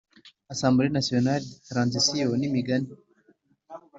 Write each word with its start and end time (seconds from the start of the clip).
Assembl 0.53 0.83
e 0.87 0.95
Nationale 0.99 1.45
de 1.51 1.57
Transition 1.71 2.31
n 2.37 2.43
imigani 2.49 2.89